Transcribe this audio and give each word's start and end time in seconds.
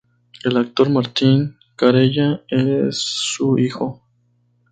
El 0.43 0.57
actor 0.57 0.89
Martín 0.89 1.59
Carella 1.75 2.41
es 2.49 2.97
su 2.97 3.59
hijo. 3.59 4.01